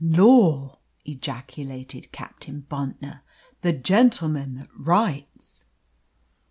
'""Lor!" 0.03 0.79
ejaculated 1.05 2.11
Captain 2.11 2.65
Bontnor, 2.67 3.21
"the 3.61 3.71
gentleman 3.71 4.55
that 4.55 4.69
writes." 4.75 5.65